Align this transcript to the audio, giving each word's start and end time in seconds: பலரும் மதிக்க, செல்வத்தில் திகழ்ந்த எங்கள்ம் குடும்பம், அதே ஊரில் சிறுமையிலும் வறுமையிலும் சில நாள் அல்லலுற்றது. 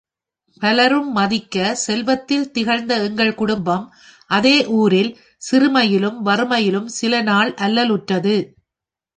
பலரும் 0.61 1.11
மதிக்க, 1.11 1.75
செல்வத்தில் 1.75 2.51
திகழ்ந்த 2.51 2.97
எங்கள்ம் 2.99 3.35
குடும்பம், 3.35 3.85
அதே 4.29 4.65
ஊரில் 4.65 5.11
சிறுமையிலும் 5.51 6.17
வறுமையிலும் 6.25 6.89
சில 6.91 7.21
நாள் 7.21 7.53
அல்லலுற்றது. 7.53 8.35